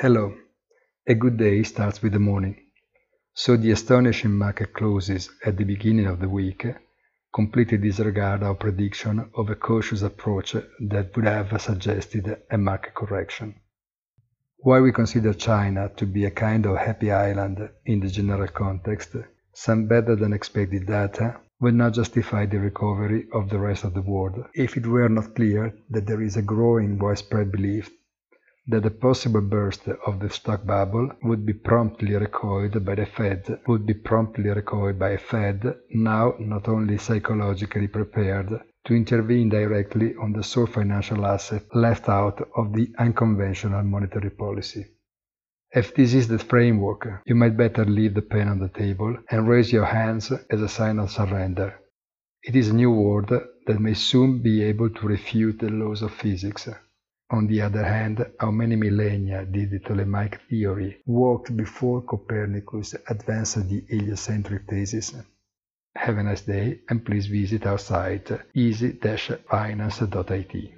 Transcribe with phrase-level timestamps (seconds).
[0.00, 0.32] Hello.
[1.08, 2.56] A good day starts with the morning.
[3.34, 6.64] So the astonishing market closes at the beginning of the week
[7.34, 13.56] completely disregard our prediction of a cautious approach that would have suggested a market correction.
[14.58, 19.16] While we consider China to be a kind of happy island in the general context,
[19.52, 24.02] some better than expected data would not justify the recovery of the rest of the
[24.02, 27.90] world if it were not clear that there is a growing widespread belief
[28.70, 33.60] that a possible burst of the stock bubble would be promptly recoiled by the Fed
[33.66, 40.14] would be promptly recoiled by a Fed now not only psychologically prepared to intervene directly
[40.16, 44.86] on the sole financial asset left out of the unconventional monetary policy.
[45.70, 49.48] If this is the framework, you might better leave the pen on the table and
[49.48, 51.74] raise your hands as a sign of surrender.
[52.42, 53.28] It is a new world
[53.66, 56.68] that may soon be able to refute the laws of physics.
[57.30, 63.68] On the other hand, how many millennia did the Ptolemaic theory work before Copernicus advanced
[63.68, 65.14] the heliocentric thesis?
[65.94, 70.72] Have a nice day and please visit our site easy-finance.it.